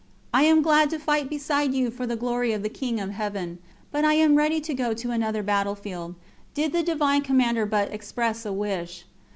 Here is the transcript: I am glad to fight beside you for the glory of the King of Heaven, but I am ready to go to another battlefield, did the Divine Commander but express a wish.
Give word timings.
I 0.33 0.45
am 0.45 0.63
glad 0.63 0.89
to 0.89 0.97
fight 0.97 1.29
beside 1.29 1.75
you 1.75 1.91
for 1.91 2.07
the 2.07 2.15
glory 2.15 2.53
of 2.53 2.63
the 2.63 2.69
King 2.69 2.99
of 2.99 3.11
Heaven, 3.11 3.59
but 3.91 4.03
I 4.03 4.15
am 4.15 4.33
ready 4.33 4.59
to 4.59 4.73
go 4.73 4.95
to 4.95 5.11
another 5.11 5.43
battlefield, 5.43 6.15
did 6.55 6.73
the 6.73 6.81
Divine 6.81 7.21
Commander 7.21 7.67
but 7.67 7.93
express 7.93 8.43
a 8.43 8.51
wish. 8.51 9.05